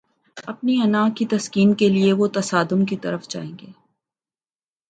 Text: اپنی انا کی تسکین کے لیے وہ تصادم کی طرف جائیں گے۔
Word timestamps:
اپنی 0.47 0.81
انا 0.81 1.07
کی 1.15 1.25
تسکین 1.25 1.73
کے 1.73 1.89
لیے 1.89 2.13
وہ 2.13 2.27
تصادم 2.27 2.85
کی 2.85 2.97
طرف 2.97 3.27
جائیں 3.27 3.51
گے۔ 3.61 3.71